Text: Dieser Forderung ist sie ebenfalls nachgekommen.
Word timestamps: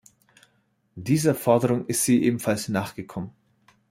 Dieser 0.95 1.35
Forderung 1.35 1.85
ist 1.85 2.05
sie 2.05 2.23
ebenfalls 2.23 2.69
nachgekommen. 2.69 3.33